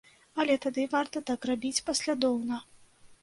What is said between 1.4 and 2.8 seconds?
рабіць паслядоўна.